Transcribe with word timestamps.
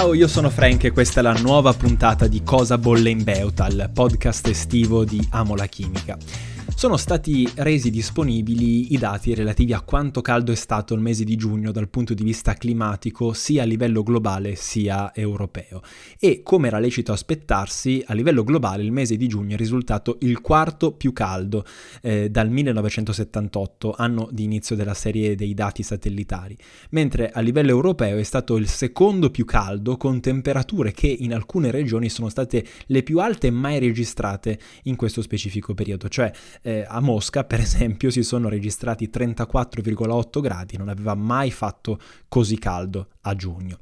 Ciao, 0.00 0.14
io 0.14 0.28
sono 0.28 0.48
Frank 0.48 0.84
e 0.84 0.92
questa 0.92 1.20
è 1.20 1.22
la 1.22 1.34
nuova 1.34 1.74
puntata 1.74 2.26
di 2.26 2.42
Cosa 2.42 2.78
bolle 2.78 3.10
in 3.10 3.22
Beuta, 3.22 3.66
il 3.66 3.90
podcast 3.92 4.46
estivo 4.46 5.04
di 5.04 5.22
Amo 5.32 5.54
la 5.54 5.66
Chimica 5.66 6.16
sono 6.80 6.96
stati 6.96 7.46
resi 7.56 7.90
disponibili 7.90 8.94
i 8.94 8.96
dati 8.96 9.34
relativi 9.34 9.74
a 9.74 9.82
quanto 9.82 10.22
caldo 10.22 10.50
è 10.50 10.54
stato 10.54 10.94
il 10.94 11.00
mese 11.02 11.24
di 11.24 11.36
giugno 11.36 11.72
dal 11.72 11.90
punto 11.90 12.14
di 12.14 12.24
vista 12.24 12.54
climatico 12.54 13.34
sia 13.34 13.64
a 13.64 13.66
livello 13.66 14.02
globale 14.02 14.54
sia 14.54 15.14
europeo. 15.14 15.82
E 16.18 16.40
come 16.42 16.68
era 16.68 16.78
lecito 16.78 17.12
aspettarsi 17.12 18.02
a 18.06 18.14
livello 18.14 18.44
globale 18.44 18.82
il 18.82 18.92
mese 18.92 19.18
di 19.18 19.26
giugno 19.26 19.56
è 19.56 19.58
risultato 19.58 20.16
il 20.20 20.40
quarto 20.40 20.92
più 20.92 21.12
caldo 21.12 21.66
eh, 22.00 22.30
dal 22.30 22.48
1978, 22.48 23.92
anno 23.94 24.30
di 24.32 24.44
inizio 24.44 24.74
della 24.74 24.94
serie 24.94 25.34
dei 25.34 25.52
dati 25.52 25.82
satellitari, 25.82 26.56
mentre 26.92 27.28
a 27.28 27.40
livello 27.40 27.72
europeo 27.72 28.16
è 28.16 28.22
stato 28.22 28.56
il 28.56 28.68
secondo 28.68 29.30
più 29.30 29.44
caldo 29.44 29.98
con 29.98 30.22
temperature 30.22 30.92
che 30.92 31.08
in 31.08 31.34
alcune 31.34 31.70
regioni 31.70 32.08
sono 32.08 32.30
state 32.30 32.64
le 32.86 33.02
più 33.02 33.18
alte 33.18 33.50
mai 33.50 33.78
registrate 33.78 34.58
in 34.84 34.96
questo 34.96 35.20
specifico 35.20 35.74
periodo, 35.74 36.08
cioè 36.08 36.32
a 36.86 37.00
Mosca 37.00 37.44
per 37.44 37.60
esempio 37.60 38.10
si 38.10 38.22
sono 38.22 38.48
registrati 38.48 39.10
34,8 39.12 40.40
gradi, 40.40 40.76
non 40.76 40.88
aveva 40.88 41.14
mai 41.14 41.50
fatto 41.50 41.98
così 42.28 42.58
caldo 42.58 43.08
a 43.22 43.34
giugno. 43.34 43.78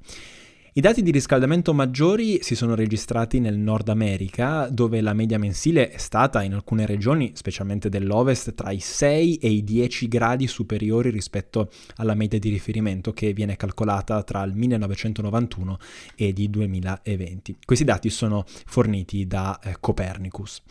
I 0.78 0.80
dati 0.80 1.02
di 1.02 1.11
riscaldamento 1.11 1.75
maggiori 1.75 2.41
si 2.41 2.55
sono 2.55 2.77
registrati 2.77 3.41
nel 3.41 3.56
Nord 3.59 3.89
America, 3.89 4.69
dove 4.70 5.00
la 5.00 5.12
media 5.12 5.36
mensile 5.36 5.91
è 5.91 5.98
stata 5.98 6.44
in 6.44 6.55
alcune 6.55 6.86
regioni, 6.86 7.33
specialmente 7.34 7.89
dell'Ovest, 7.89 8.55
tra 8.55 8.70
i 8.70 8.78
6 8.78 9.39
e 9.39 9.48
i 9.48 9.64
10 9.64 10.06
gradi 10.06 10.47
superiori 10.47 11.11
rispetto 11.11 11.69
alla 11.97 12.14
media 12.14 12.39
di 12.39 12.50
riferimento 12.50 13.12
che 13.12 13.33
viene 13.33 13.56
calcolata 13.56 14.22
tra 14.22 14.44
il 14.44 14.55
1991 14.55 15.78
e 16.14 16.33
il 16.36 16.48
2020. 16.48 17.56
Questi 17.64 17.84
dati 17.84 18.09
sono 18.09 18.44
forniti 18.47 19.27
da 19.27 19.59
eh, 19.59 19.78
Copernicus. 19.81 20.62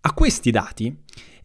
A 0.00 0.12
questi 0.12 0.50
dati 0.50 0.92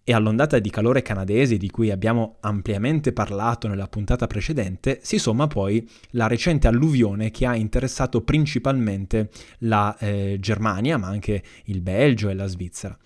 e 0.04 0.14
all'ondata 0.14 0.60
di 0.60 0.70
calore 0.70 1.02
canadese 1.02 1.58
di 1.58 1.70
cui 1.70 1.92
abbiamo 1.92 2.38
ampiamente 2.42 3.14
parlato 3.14 3.68
nella 3.68 3.88
puntata 3.88 4.28
precedente, 4.28 5.00
si 5.04 5.20
somma 5.20 5.48
poi 5.48 5.88
la 6.12 6.28
recente 6.28 6.68
alluvione 6.68 7.30
che 7.30 7.46
ha 7.46 7.56
interessato 7.56 8.22
principalmente 8.22 9.30
la 9.60 9.96
eh, 9.98 10.38
Germania, 10.40 10.98
ma 10.98 11.08
anche 11.08 11.44
il 11.66 11.82
Belgio 11.82 12.30
e 12.30 12.34
la 12.34 12.48
Svizzera. 12.48 12.98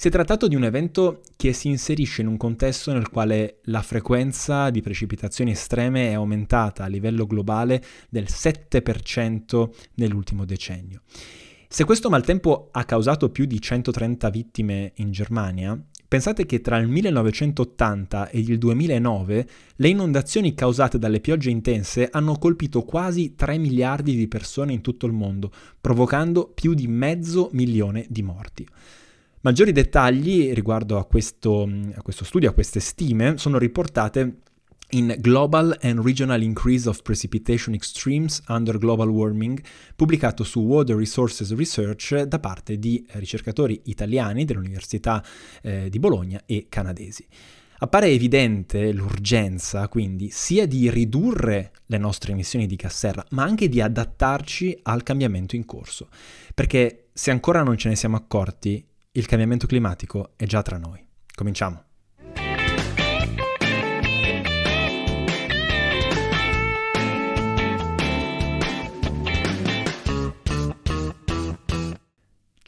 Si 0.00 0.08
è 0.08 0.10
trattato 0.10 0.48
di 0.48 0.54
un 0.56 0.64
evento 0.64 1.20
che 1.36 1.52
si 1.52 1.68
inserisce 1.68 2.22
in 2.22 2.26
un 2.26 2.38
contesto 2.38 2.90
nel 2.90 3.10
quale 3.10 3.58
la 3.64 3.82
frequenza 3.82 4.70
di 4.70 4.80
precipitazioni 4.80 5.50
estreme 5.50 6.08
è 6.08 6.14
aumentata 6.14 6.84
a 6.84 6.86
livello 6.86 7.26
globale 7.26 7.82
del 8.08 8.24
7% 8.26 9.70
nell'ultimo 9.96 10.46
decennio. 10.46 11.02
Se 11.68 11.84
questo 11.84 12.08
maltempo 12.08 12.70
ha 12.72 12.84
causato 12.84 13.28
più 13.28 13.44
di 13.44 13.60
130 13.60 14.30
vittime 14.30 14.92
in 14.96 15.10
Germania, 15.12 15.78
Pensate 16.10 16.44
che 16.44 16.60
tra 16.60 16.76
il 16.78 16.88
1980 16.88 18.30
e 18.30 18.40
il 18.40 18.58
2009 18.58 19.48
le 19.76 19.88
inondazioni 19.88 20.54
causate 20.54 20.98
dalle 20.98 21.20
piogge 21.20 21.50
intense 21.50 22.08
hanno 22.10 22.36
colpito 22.36 22.82
quasi 22.82 23.36
3 23.36 23.58
miliardi 23.58 24.16
di 24.16 24.26
persone 24.26 24.72
in 24.72 24.80
tutto 24.80 25.06
il 25.06 25.12
mondo, 25.12 25.52
provocando 25.80 26.50
più 26.52 26.74
di 26.74 26.88
mezzo 26.88 27.50
milione 27.52 28.06
di 28.08 28.22
morti. 28.22 28.66
Maggiori 29.42 29.70
dettagli 29.70 30.52
riguardo 30.52 30.98
a 30.98 31.04
questo, 31.04 31.70
a 31.94 32.02
questo 32.02 32.24
studio, 32.24 32.50
a 32.50 32.54
queste 32.54 32.80
stime, 32.80 33.38
sono 33.38 33.56
riportate 33.56 34.38
in 34.90 35.16
Global 35.18 35.76
and 35.80 36.00
Regional 36.00 36.42
Increase 36.42 36.88
of 36.88 37.02
Precipitation 37.02 37.74
Extremes 37.74 38.42
Under 38.48 38.78
Global 38.78 39.08
Warming, 39.08 39.62
pubblicato 39.94 40.44
su 40.44 40.60
Water 40.60 40.96
Resources 40.96 41.54
Research 41.54 42.22
da 42.22 42.38
parte 42.38 42.78
di 42.78 43.04
ricercatori 43.12 43.82
italiani 43.84 44.44
dell'Università 44.44 45.24
eh, 45.62 45.88
di 45.88 45.98
Bologna 45.98 46.42
e 46.46 46.66
canadesi. 46.68 47.26
Appare 47.82 48.08
evidente 48.08 48.92
l'urgenza, 48.92 49.88
quindi, 49.88 50.30
sia 50.30 50.66
di 50.66 50.90
ridurre 50.90 51.72
le 51.86 51.96
nostre 51.96 52.32
emissioni 52.32 52.66
di 52.66 52.76
gas 52.76 52.94
serra, 52.94 53.24
ma 53.30 53.42
anche 53.42 53.68
di 53.68 53.80
adattarci 53.80 54.80
al 54.82 55.02
cambiamento 55.02 55.56
in 55.56 55.64
corso. 55.64 56.08
Perché 56.54 57.08
se 57.14 57.30
ancora 57.30 57.62
non 57.62 57.78
ce 57.78 57.88
ne 57.88 57.96
siamo 57.96 58.16
accorti, 58.16 58.86
il 59.12 59.26
cambiamento 59.26 59.66
climatico 59.66 60.32
è 60.36 60.44
già 60.44 60.60
tra 60.60 60.76
noi. 60.76 61.02
Cominciamo. 61.34 61.89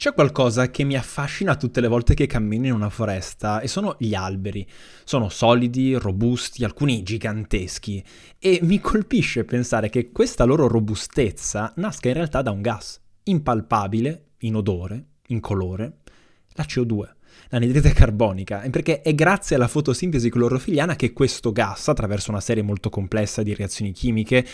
C'è 0.03 0.13
qualcosa 0.13 0.69
che 0.69 0.83
mi 0.83 0.97
affascina 0.97 1.55
tutte 1.55 1.79
le 1.79 1.87
volte 1.87 2.13
che 2.13 2.27
cammino 2.27 2.65
in 2.65 2.73
una 2.73 2.89
foresta 2.89 3.61
e 3.61 3.69
sono 3.69 3.95
gli 3.97 4.13
alberi. 4.13 4.67
Sono 5.05 5.29
solidi, 5.29 5.93
robusti, 5.93 6.65
alcuni 6.65 7.03
giganteschi 7.03 8.03
e 8.37 8.59
mi 8.63 8.81
colpisce 8.81 9.45
pensare 9.45 9.87
che 9.87 10.11
questa 10.11 10.43
loro 10.43 10.67
robustezza 10.67 11.71
nasca 11.77 12.09
in 12.09 12.15
realtà 12.15 12.41
da 12.41 12.51
un 12.51 12.59
gas 12.59 12.99
impalpabile, 13.23 14.31
in 14.39 14.55
odore, 14.55 15.05
in 15.27 15.39
colore, 15.39 15.99
la 16.55 16.65
CO2 16.67 17.07
l'anidride 17.49 17.91
carbonica, 17.93 18.65
perché 18.69 19.01
è 19.01 19.13
grazie 19.13 19.55
alla 19.55 19.67
fotosintesi 19.67 20.29
clorofiliana 20.29 20.95
che 20.95 21.13
questo 21.13 21.51
gas, 21.51 21.87
attraverso 21.87 22.31
una 22.31 22.41
serie 22.41 22.63
molto 22.63 22.89
complessa 22.89 23.43
di 23.43 23.53
reazioni 23.53 23.91
chimiche, 23.91 24.45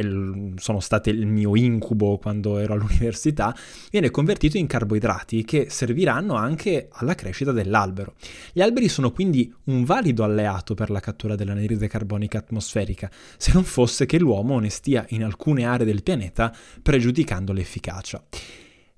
sono 0.00 0.80
state 0.80 1.10
il 1.10 1.26
mio 1.26 1.54
incubo 1.56 2.16
quando 2.16 2.56
ero 2.56 2.72
all'università, 2.72 3.54
viene 3.90 4.10
convertito 4.10 4.56
in 4.56 4.66
carboidrati 4.66 5.44
che 5.44 5.66
serviranno 5.68 6.34
anche 6.34 6.88
alla 6.90 7.14
crescita 7.14 7.52
dell'albero. 7.52 8.14
Gli 8.52 8.62
alberi 8.62 8.88
sono 8.88 9.12
quindi 9.12 9.52
un 9.64 9.84
valido 9.84 10.24
alleato 10.24 10.72
per 10.74 10.88
la 10.88 11.00
cattura 11.00 11.34
dell'anidride 11.34 11.86
carbonica 11.86 12.38
atmosferica, 12.38 13.10
se 13.36 13.52
non 13.52 13.64
fosse 13.64 14.06
che 14.06 14.18
l'uomo 14.18 14.58
ne 14.58 14.70
stia 14.70 15.04
in 15.10 15.22
alcune 15.22 15.66
aree 15.66 15.84
del 15.84 16.02
pianeta 16.02 16.54
pregiudicando 16.80 17.52
l'efficacia. 17.52 18.24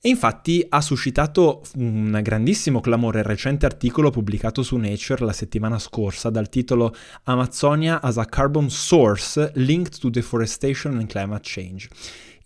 E 0.04 0.08
infatti 0.08 0.66
ha 0.68 0.80
suscitato 0.80 1.62
un 1.76 2.18
grandissimo 2.24 2.80
clamore 2.80 3.20
il 3.20 3.24
recente 3.24 3.66
articolo 3.66 4.10
pubblicato 4.10 4.64
su 4.64 4.76
Nature 4.76 5.24
la 5.24 5.32
settimana 5.32 5.78
scorsa 5.78 6.28
dal 6.28 6.48
titolo 6.48 6.92
Amazonia 7.22 8.00
as 8.00 8.18
a 8.18 8.24
Carbon 8.24 8.68
Source 8.68 9.52
Linked 9.54 10.00
to 10.00 10.10
Deforestation 10.10 10.96
and 10.96 11.06
Climate 11.06 11.42
Change. 11.44 11.88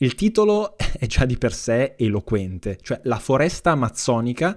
Il 0.01 0.15
titolo 0.15 0.77
è 1.01 1.07
già 1.07 1.25
di 1.25 1.39
per 1.39 1.55
sé 1.55 1.95
eloquente, 1.97 2.77
cioè 2.83 3.01
la 3.05 3.19
foresta 3.19 3.71
amazzonica 3.71 4.55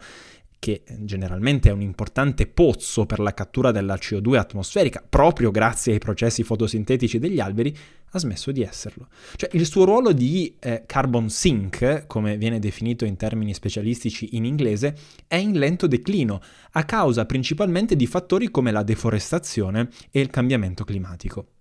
che 0.60 0.84
generalmente 1.00 1.70
è 1.70 1.72
un 1.72 1.82
importante 1.82 2.46
pozzo 2.46 3.06
per 3.06 3.20
la 3.20 3.34
cattura 3.34 3.72
della 3.72 3.96
CO2 3.96 4.36
atmosferica, 4.36 5.04
proprio 5.08 5.52
grazie 5.52 5.94
ai 5.94 6.00
processi 6.00 6.44
fotosintetici 6.44 7.18
degli 7.18 7.40
alberi, 7.40 7.76
ha 8.12 8.20
smesso 8.20 8.52
di 8.52 8.62
esserlo. 8.62 9.08
Cioè 9.36 9.50
il 9.54 9.66
suo 9.66 9.86
ruolo 9.86 10.12
di 10.12 10.56
eh, 10.60 10.84
carbon 10.86 11.30
sink, 11.30 12.06
come 12.08 12.38
viene 12.38 12.60
definito 12.60 13.06
in 13.06 13.16
termini 13.16 13.54
specialistici 13.54 14.36
in 14.36 14.46
inglese, 14.46 14.96
è 15.28 15.36
in 15.36 15.58
lento 15.58 15.88
declino, 15.88 16.42
a 16.72 16.84
causa 16.84 17.26
principalmente 17.26 17.96
di 17.96 18.06
fattori 18.06 18.52
come 18.52 18.72
la 18.72 18.84
deforestazione 18.84 19.90
e 20.12 20.20
il 20.20 20.30
cambiamento 20.30 20.84
climatico. 20.84 21.59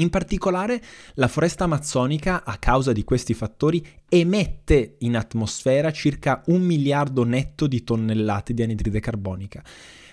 In 0.00 0.10
particolare, 0.10 0.80
la 1.14 1.26
foresta 1.26 1.64
amazzonica, 1.64 2.44
a 2.44 2.56
causa 2.58 2.92
di 2.92 3.02
questi 3.02 3.34
fattori, 3.34 3.84
emette 4.08 4.94
in 4.98 5.16
atmosfera 5.16 5.90
circa 5.90 6.40
un 6.46 6.60
miliardo 6.62 7.24
netto 7.24 7.66
di 7.66 7.82
tonnellate 7.82 8.54
di 8.54 8.62
anidride 8.62 9.00
carbonica. 9.00 9.60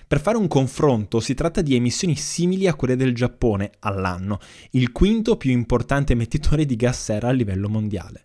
Per 0.08 0.20
fare 0.20 0.38
un 0.38 0.48
confronto, 0.48 1.20
si 1.20 1.36
tratta 1.36 1.62
di 1.62 1.76
emissioni 1.76 2.16
simili 2.16 2.68
a 2.68 2.74
quelle 2.74 2.96
del 2.96 3.14
Giappone 3.14 3.74
all'anno, 3.80 4.40
il 4.72 4.92
quinto 4.92 5.38
più 5.38 5.52
importante 5.52 6.14
emettitore 6.14 6.66
di 6.66 6.76
gas 6.76 7.04
serra 7.04 7.30
a 7.30 7.32
livello 7.32 7.70
mondiale. 7.70 8.24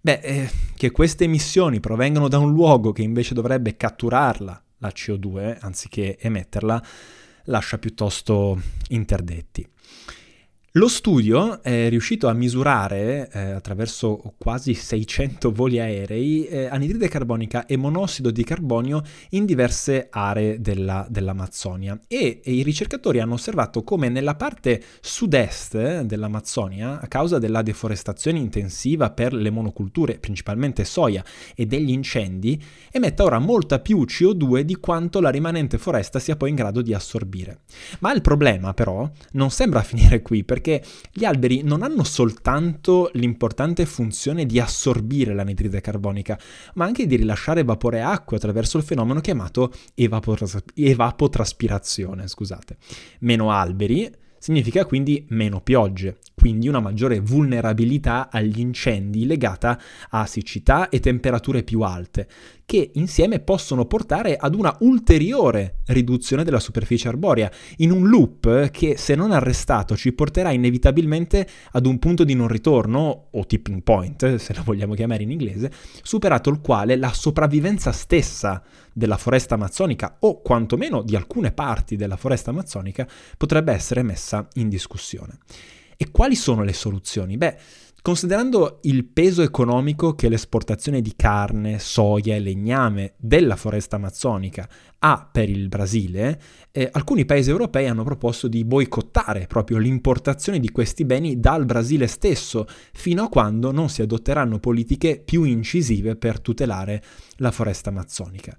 Beh, 0.00 0.20
eh, 0.22 0.50
che 0.74 0.90
queste 0.90 1.24
emissioni 1.24 1.78
provengano 1.78 2.28
da 2.28 2.38
un 2.38 2.52
luogo 2.52 2.90
che 2.92 3.02
invece 3.02 3.34
dovrebbe 3.34 3.76
catturarla, 3.76 4.64
la 4.78 4.88
CO2, 4.88 5.58
anziché 5.60 6.18
emetterla, 6.18 6.82
lascia 7.44 7.76
piuttosto 7.76 8.60
interdetti. 8.88 9.71
Lo 10.76 10.88
studio 10.88 11.62
è 11.62 11.90
riuscito 11.90 12.28
a 12.28 12.32
misurare 12.32 13.28
eh, 13.30 13.50
attraverso 13.50 14.32
quasi 14.38 14.72
600 14.72 15.52
voli 15.52 15.78
aerei 15.78 16.46
eh, 16.46 16.64
anidride 16.64 17.08
carbonica 17.08 17.66
e 17.66 17.76
monossido 17.76 18.30
di 18.30 18.42
carbonio 18.42 19.02
in 19.32 19.44
diverse 19.44 20.06
aree 20.08 20.62
della, 20.62 21.06
dell'Amazzonia 21.10 22.00
e, 22.08 22.40
e, 22.42 22.52
i 22.52 22.62
ricercatori 22.62 23.20
hanno 23.20 23.34
osservato 23.34 23.84
come 23.84 24.08
nella 24.08 24.34
parte 24.34 24.82
sud-est 25.02 26.04
dell'Amazzonia, 26.04 27.00
a 27.02 27.06
causa 27.06 27.38
della 27.38 27.60
deforestazione 27.60 28.38
intensiva 28.38 29.10
per 29.10 29.34
le 29.34 29.50
monoculture, 29.50 30.18
principalmente 30.18 30.86
soia, 30.86 31.22
e 31.54 31.66
degli 31.66 31.90
incendi, 31.90 32.58
emetta 32.90 33.24
ora 33.24 33.38
molta 33.38 33.78
più 33.78 34.04
CO2 34.04 34.60
di 34.60 34.76
quanto 34.76 35.20
la 35.20 35.28
rimanente 35.28 35.76
foresta 35.76 36.18
sia 36.18 36.36
poi 36.36 36.48
in 36.48 36.54
grado 36.56 36.80
di 36.80 36.94
assorbire. 36.94 37.58
Ma 37.98 38.10
il 38.14 38.22
problema 38.22 38.72
però 38.72 39.06
non 39.32 39.50
sembra 39.50 39.82
finire 39.84 40.22
qui 40.22 40.44
perché 40.44 40.60
perché 40.62 40.82
gli 41.12 41.24
alberi 41.24 41.62
non 41.62 41.82
hanno 41.82 42.04
soltanto 42.04 43.10
l'importante 43.14 43.84
funzione 43.84 44.46
di 44.46 44.60
assorbire 44.60 45.34
l'anidride 45.34 45.80
carbonica, 45.80 46.38
ma 46.74 46.84
anche 46.84 47.06
di 47.06 47.16
rilasciare 47.16 47.64
vapore 47.64 47.98
e 47.98 48.02
acqua 48.02 48.36
attraverso 48.36 48.78
il 48.78 48.84
fenomeno 48.84 49.20
chiamato 49.20 49.72
evapotras- 49.94 50.62
evapotraspirazione. 50.74 52.28
Scusate. 52.28 52.76
Meno 53.20 53.50
alberi 53.50 54.10
significa 54.42 54.84
quindi 54.86 55.24
meno 55.28 55.60
piogge, 55.60 56.18
quindi 56.34 56.66
una 56.66 56.80
maggiore 56.80 57.20
vulnerabilità 57.20 58.28
agli 58.28 58.58
incendi 58.58 59.24
legata 59.24 59.80
a 60.10 60.26
siccità 60.26 60.88
e 60.88 60.98
temperature 60.98 61.62
più 61.62 61.82
alte, 61.82 62.26
che 62.66 62.90
insieme 62.94 63.38
possono 63.38 63.84
portare 63.84 64.34
ad 64.34 64.56
una 64.56 64.76
ulteriore 64.80 65.82
riduzione 65.86 66.42
della 66.42 66.58
superficie 66.58 67.06
arborea, 67.06 67.52
in 67.76 67.92
un 67.92 68.08
loop 68.08 68.70
che 68.70 68.96
se 68.96 69.14
non 69.14 69.30
arrestato 69.30 69.94
ci 69.94 70.12
porterà 70.12 70.50
inevitabilmente 70.50 71.46
ad 71.70 71.86
un 71.86 72.00
punto 72.00 72.24
di 72.24 72.34
non 72.34 72.48
ritorno, 72.48 73.28
o 73.30 73.46
tipping 73.46 73.82
point, 73.84 74.34
se 74.34 74.54
lo 74.54 74.62
vogliamo 74.64 74.94
chiamare 74.94 75.22
in 75.22 75.30
inglese, 75.30 75.70
superato 76.02 76.50
il 76.50 76.60
quale 76.60 76.96
la 76.96 77.12
sopravvivenza 77.12 77.92
stessa 77.92 78.60
della 78.92 79.16
foresta 79.16 79.54
amazzonica 79.54 80.16
o 80.20 80.40
quantomeno 80.40 81.02
di 81.02 81.16
alcune 81.16 81.52
parti 81.52 81.96
della 81.96 82.16
foresta 82.16 82.50
amazzonica 82.50 83.06
potrebbe 83.36 83.72
essere 83.72 84.02
messa 84.02 84.46
in 84.54 84.68
discussione. 84.68 85.38
E 85.96 86.10
quali 86.10 86.34
sono 86.34 86.62
le 86.62 86.72
soluzioni? 86.72 87.36
Beh, 87.36 87.56
Considerando 88.02 88.80
il 88.82 89.04
peso 89.04 89.42
economico 89.42 90.16
che 90.16 90.28
l'esportazione 90.28 91.00
di 91.00 91.14
carne, 91.14 91.78
soia 91.78 92.34
e 92.34 92.40
legname 92.40 93.14
della 93.16 93.54
foresta 93.54 93.94
amazzonica 93.94 94.68
ha 94.98 95.28
per 95.30 95.48
il 95.48 95.68
Brasile, 95.68 96.40
eh, 96.72 96.88
alcuni 96.90 97.24
paesi 97.24 97.50
europei 97.50 97.86
hanno 97.86 98.02
proposto 98.02 98.48
di 98.48 98.64
boicottare 98.64 99.46
proprio 99.46 99.78
l'importazione 99.78 100.58
di 100.58 100.72
questi 100.72 101.04
beni 101.04 101.38
dal 101.38 101.64
Brasile 101.64 102.08
stesso, 102.08 102.66
fino 102.92 103.22
a 103.22 103.28
quando 103.28 103.70
non 103.70 103.88
si 103.88 104.02
adotteranno 104.02 104.58
politiche 104.58 105.22
più 105.24 105.44
incisive 105.44 106.16
per 106.16 106.40
tutelare 106.40 107.00
la 107.36 107.52
foresta 107.52 107.90
amazzonica. 107.90 108.56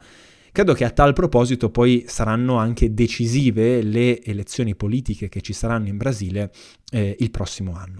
Credo 0.53 0.73
che 0.73 0.85
a 0.85 0.91
tal 0.91 1.11
proposito 1.11 1.69
poi 1.69 2.05
saranno 2.07 2.55
anche 2.55 2.93
decisive 2.93 3.81
le 3.81 4.23
elezioni 4.23 4.73
politiche 4.73 5.27
che 5.27 5.41
ci 5.41 5.51
saranno 5.51 5.89
in 5.89 5.97
Brasile 5.97 6.49
eh, 6.91 7.17
il 7.19 7.29
prossimo 7.29 7.73
anno. 7.75 7.97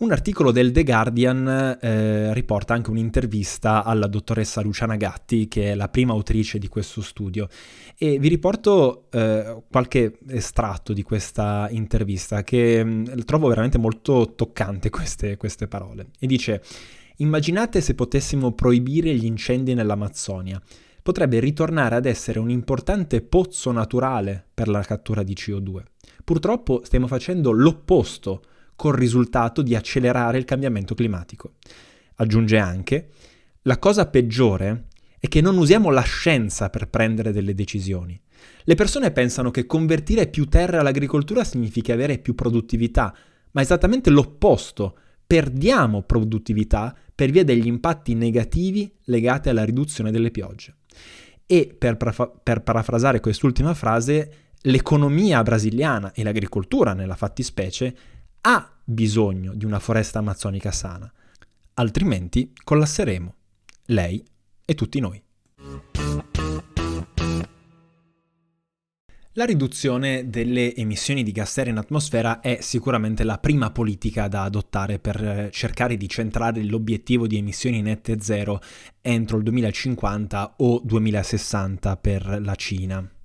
Un 0.00 0.12
articolo 0.12 0.52
del 0.52 0.70
The 0.70 0.84
Guardian 0.84 1.76
eh, 1.80 2.32
riporta 2.32 2.72
anche 2.72 2.90
un'intervista 2.90 3.82
alla 3.82 4.06
dottoressa 4.06 4.60
Luciana 4.60 4.94
Gatti, 4.94 5.48
che 5.48 5.72
è 5.72 5.74
la 5.74 5.88
prima 5.88 6.12
autrice 6.12 6.60
di 6.60 6.68
questo 6.68 7.02
studio, 7.02 7.48
e 7.96 8.20
vi 8.20 8.28
riporto 8.28 9.08
eh, 9.10 9.60
qualche 9.68 10.20
estratto 10.28 10.92
di 10.92 11.02
questa 11.02 11.66
intervista 11.72 12.44
che 12.44 12.84
mh, 12.84 12.90
mm, 12.90 13.18
trovo 13.24 13.48
veramente 13.48 13.76
molto 13.76 14.34
toccante 14.36 14.88
queste, 14.88 15.36
queste 15.36 15.66
parole. 15.66 16.10
E 16.20 16.28
dice, 16.28 16.62
immaginate 17.16 17.80
se 17.80 17.96
potessimo 17.96 18.52
proibire 18.52 19.12
gli 19.16 19.26
incendi 19.26 19.74
nell'Amazzonia. 19.74 20.62
Potrebbe 21.02 21.40
ritornare 21.40 21.96
ad 21.96 22.06
essere 22.06 22.38
un 22.38 22.50
importante 22.50 23.20
pozzo 23.20 23.72
naturale 23.72 24.46
per 24.54 24.68
la 24.68 24.82
cattura 24.82 25.24
di 25.24 25.34
CO2. 25.34 25.82
Purtroppo 26.22 26.82
stiamo 26.84 27.08
facendo 27.08 27.50
l'opposto 27.50 28.42
col 28.78 28.94
risultato 28.94 29.60
di 29.60 29.74
accelerare 29.74 30.38
il 30.38 30.44
cambiamento 30.44 30.94
climatico. 30.94 31.54
Aggiunge 32.14 32.58
anche, 32.58 33.08
la 33.62 33.76
cosa 33.76 34.06
peggiore 34.06 34.84
è 35.18 35.26
che 35.26 35.40
non 35.40 35.58
usiamo 35.58 35.90
la 35.90 36.02
scienza 36.02 36.70
per 36.70 36.88
prendere 36.88 37.32
delle 37.32 37.54
decisioni. 37.54 38.18
Le 38.62 38.74
persone 38.76 39.10
pensano 39.10 39.50
che 39.50 39.66
convertire 39.66 40.28
più 40.28 40.44
terra 40.44 40.78
all'agricoltura 40.78 41.42
significhi 41.42 41.90
avere 41.90 42.18
più 42.18 42.36
produttività, 42.36 43.12
ma 43.50 43.62
esattamente 43.62 44.10
l'opposto. 44.10 44.96
Perdiamo 45.26 46.02
produttività 46.02 46.96
per 47.12 47.32
via 47.32 47.42
degli 47.42 47.66
impatti 47.66 48.14
negativi 48.14 48.94
legati 49.06 49.48
alla 49.48 49.64
riduzione 49.64 50.12
delle 50.12 50.30
piogge. 50.30 50.76
E 51.46 51.74
per, 51.76 51.96
pra- 51.96 52.28
per 52.28 52.62
parafrasare 52.62 53.18
quest'ultima 53.18 53.74
frase, 53.74 54.32
l'economia 54.62 55.42
brasiliana 55.42 56.12
e 56.12 56.22
l'agricoltura 56.22 56.92
nella 56.92 57.16
fattispecie 57.16 57.96
ha 58.50 58.66
bisogno 58.82 59.52
di 59.54 59.66
una 59.66 59.78
foresta 59.78 60.20
amazzonica 60.20 60.70
sana, 60.70 61.12
altrimenti 61.74 62.54
collasseremo, 62.64 63.34
lei 63.86 64.24
e 64.64 64.74
tutti 64.74 65.00
noi. 65.00 65.22
La 69.32 69.44
riduzione 69.44 70.30
delle 70.30 70.74
emissioni 70.74 71.22
di 71.22 71.30
gas 71.30 71.52
serra 71.52 71.68
in 71.68 71.76
atmosfera 71.76 72.40
è 72.40 72.58
sicuramente 72.62 73.22
la 73.22 73.36
prima 73.36 73.70
politica 73.70 74.28
da 74.28 74.44
adottare 74.44 74.98
per 74.98 75.22
eh, 75.22 75.50
cercare 75.52 75.98
di 75.98 76.08
centrare 76.08 76.64
l'obiettivo 76.64 77.26
di 77.26 77.36
emissioni 77.36 77.82
nette 77.82 78.18
zero 78.20 78.60
entro 79.02 79.36
il 79.36 79.42
2050 79.42 80.54
o 80.56 80.80
2060 80.82 81.96
per 81.98 82.40
la 82.42 82.54
Cina. 82.54 83.17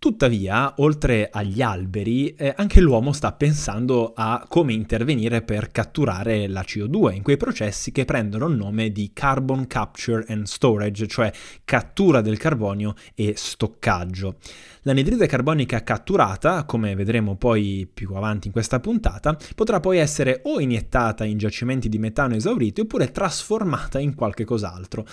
Tuttavia, 0.00 0.74
oltre 0.76 1.28
agli 1.28 1.60
alberi, 1.60 2.32
eh, 2.36 2.54
anche 2.56 2.80
l'uomo 2.80 3.10
sta 3.12 3.32
pensando 3.32 4.12
a 4.14 4.46
come 4.48 4.72
intervenire 4.72 5.42
per 5.42 5.72
catturare 5.72 6.46
la 6.46 6.60
CO2 6.60 7.14
in 7.14 7.24
quei 7.24 7.36
processi 7.36 7.90
che 7.90 8.04
prendono 8.04 8.46
il 8.46 8.54
nome 8.54 8.92
di 8.92 9.10
carbon 9.12 9.66
capture 9.66 10.24
and 10.28 10.44
storage, 10.44 11.08
cioè 11.08 11.32
cattura 11.64 12.20
del 12.20 12.38
carbonio 12.38 12.94
e 13.16 13.32
stoccaggio. 13.36 14.36
L'anidride 14.82 15.26
carbonica 15.26 15.82
catturata, 15.82 16.62
come 16.62 16.94
vedremo 16.94 17.34
poi 17.36 17.90
più 17.92 18.14
avanti 18.14 18.46
in 18.46 18.52
questa 18.52 18.78
puntata, 18.78 19.36
potrà 19.56 19.80
poi 19.80 19.98
essere 19.98 20.42
o 20.44 20.60
iniettata 20.60 21.24
in 21.24 21.38
giacimenti 21.38 21.88
di 21.88 21.98
metano 21.98 22.36
esauriti 22.36 22.82
oppure 22.82 23.10
trasformata 23.10 23.98
in 23.98 24.14
qualche 24.14 24.44
cos'altro. 24.44 25.04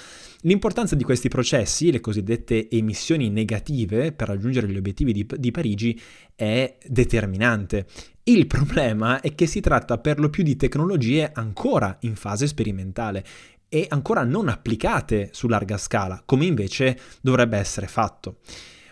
L'importanza 0.46 0.94
di 0.94 1.04
questi 1.04 1.28
processi, 1.28 1.92
le 1.92 2.00
cosiddette 2.00 2.70
emissioni 2.70 3.30
negative 3.30 4.12
per 4.12 4.28
raggiungere 4.28 4.68
gli 4.68 4.78
obiettivi 4.78 5.12
di, 5.12 5.26
di 5.38 5.50
Parigi, 5.50 6.00
è 6.36 6.78
determinante. 6.86 7.88
Il 8.26 8.46
problema 8.46 9.22
è 9.22 9.34
che 9.34 9.48
si 9.48 9.60
tratta 9.60 9.98
per 9.98 10.20
lo 10.20 10.30
più 10.30 10.44
di 10.44 10.56
tecnologie 10.56 11.32
ancora 11.34 11.98
in 12.02 12.16
fase 12.16 12.46
sperimentale 12.46 13.25
e 13.68 13.88
ancora 13.90 14.24
non 14.24 14.48
applicate 14.48 15.30
su 15.32 15.48
larga 15.48 15.80
scala, 15.80 16.22
come 16.24 16.46
invece 16.46 17.00
dovrebbe 17.22 17.58
essere 17.58 17.88
fatto. 17.88 18.38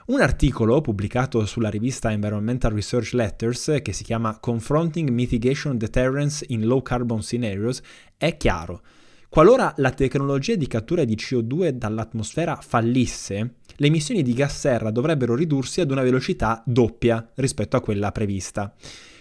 Un 0.07 0.22
articolo 0.22 0.81
pubblicato 0.81 1.45
sulla 1.45 1.69
rivista 1.69 2.12
Environmental 2.12 2.72
Research 2.72 3.13
Letters 3.13 3.77
che 3.83 3.93
si 3.93 4.03
chiama 4.03 4.39
Confronting 4.39 5.10
Mitigation 5.10 5.77
Deterrence 5.77 6.43
in 6.50 6.65
Low 6.65 6.81
Carbon 6.81 7.22
Scenarios 7.22 7.79
è 8.17 8.38
chiaro. 8.38 8.81
Qualora 9.33 9.73
la 9.77 9.89
tecnologia 9.89 10.53
di 10.53 10.67
cattura 10.67 11.05
di 11.05 11.15
CO2 11.15 11.69
dall'atmosfera 11.69 12.55
fallisse, 12.61 13.55
le 13.77 13.87
emissioni 13.87 14.21
di 14.21 14.31
gas 14.31 14.59
serra 14.59 14.91
dovrebbero 14.91 15.33
ridursi 15.33 15.81
ad 15.81 15.89
una 15.89 16.03
velocità 16.03 16.61
doppia 16.63 17.31
rispetto 17.37 17.75
a 17.75 17.81
quella 17.81 18.11
prevista. 18.11 18.71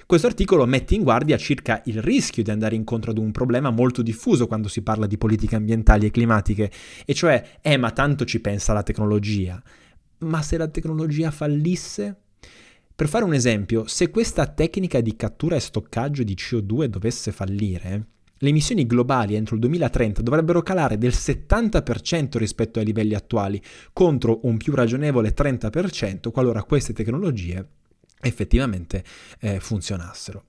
Questo 0.04 0.26
articolo 0.26 0.66
mette 0.66 0.94
in 0.94 1.02
guardia 1.02 1.38
circa 1.38 1.80
il 1.86 2.02
rischio 2.02 2.42
di 2.42 2.50
andare 2.50 2.74
incontro 2.74 3.10
ad 3.10 3.16
un 3.16 3.30
problema 3.30 3.70
molto 3.70 4.02
diffuso 4.02 4.46
quando 4.46 4.68
si 4.68 4.82
parla 4.82 5.06
di 5.06 5.16
politiche 5.16 5.56
ambientali 5.56 6.04
e 6.04 6.10
climatiche, 6.10 6.70
e 7.06 7.14
cioè, 7.14 7.60
eh 7.62 7.78
ma 7.78 7.90
tanto 7.90 8.26
ci 8.26 8.38
pensa 8.42 8.74
la 8.74 8.82
tecnologia 8.82 9.62
ma 10.18 10.42
se 10.42 10.58
la 10.58 10.68
tecnologia 10.68 11.30
fallisse? 11.30 12.16
Per 12.94 13.08
fare 13.08 13.24
un 13.24 13.32
esempio, 13.32 13.86
se 13.86 14.10
questa 14.10 14.46
tecnica 14.46 15.00
di 15.00 15.16
cattura 15.16 15.56
e 15.56 15.60
stoccaggio 15.60 16.22
di 16.22 16.34
CO2 16.34 16.84
dovesse 16.84 17.32
fallire, 17.32 18.08
le 18.42 18.48
emissioni 18.48 18.86
globali 18.86 19.36
entro 19.36 19.54
il 19.54 19.60
2030 19.60 20.20
dovrebbero 20.20 20.62
calare 20.62 20.98
del 20.98 21.12
70% 21.12 22.38
rispetto 22.38 22.80
ai 22.80 22.84
livelli 22.84 23.14
attuali, 23.14 23.62
contro 23.92 24.40
un 24.42 24.56
più 24.56 24.74
ragionevole 24.74 25.32
30% 25.32 26.30
qualora 26.30 26.64
queste 26.64 26.92
tecnologie 26.92 27.64
effettivamente 28.20 29.04
eh, 29.40 29.60
funzionassero. 29.60 30.44